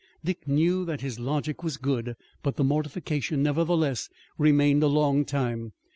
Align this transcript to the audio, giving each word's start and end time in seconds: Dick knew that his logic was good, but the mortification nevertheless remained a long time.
Dick 0.25 0.47
knew 0.47 0.83
that 0.85 1.01
his 1.01 1.19
logic 1.19 1.61
was 1.61 1.77
good, 1.77 2.15
but 2.41 2.55
the 2.55 2.63
mortification 2.63 3.43
nevertheless 3.43 4.09
remained 4.35 4.81
a 4.81 4.87
long 4.87 5.23
time. 5.25 5.73